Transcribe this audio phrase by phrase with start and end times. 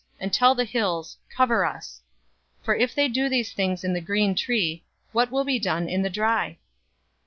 [0.19, 1.99] and tell the hills, 'Cover us.'{Hosea
[2.63, 5.59] 10:8} 023:031 For if they do these things in the green tree, what will be
[5.59, 6.57] done in the dry?"